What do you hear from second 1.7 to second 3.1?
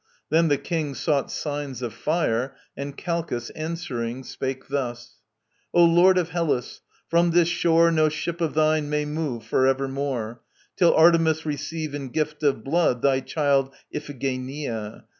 of fire, and